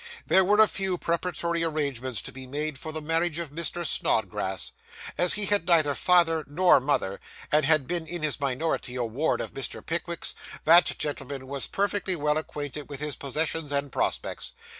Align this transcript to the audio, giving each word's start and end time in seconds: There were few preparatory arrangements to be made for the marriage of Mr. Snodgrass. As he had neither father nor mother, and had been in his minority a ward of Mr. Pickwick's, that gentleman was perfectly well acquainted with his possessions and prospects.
There 0.25 0.43
were 0.43 0.65
few 0.65 0.97
preparatory 0.97 1.63
arrangements 1.63 2.23
to 2.23 2.31
be 2.31 2.47
made 2.47 2.79
for 2.79 2.91
the 2.91 3.03
marriage 3.03 3.37
of 3.37 3.51
Mr. 3.51 3.85
Snodgrass. 3.85 4.71
As 5.15 5.35
he 5.35 5.45
had 5.45 5.67
neither 5.67 5.93
father 5.93 6.43
nor 6.47 6.79
mother, 6.79 7.19
and 7.51 7.65
had 7.65 7.85
been 7.85 8.07
in 8.07 8.23
his 8.23 8.39
minority 8.39 8.95
a 8.95 9.03
ward 9.03 9.41
of 9.41 9.53
Mr. 9.53 9.85
Pickwick's, 9.85 10.33
that 10.63 10.85
gentleman 10.97 11.45
was 11.45 11.67
perfectly 11.67 12.15
well 12.15 12.39
acquainted 12.39 12.89
with 12.89 12.99
his 12.99 13.15
possessions 13.15 13.71
and 13.71 13.91
prospects. 13.91 14.53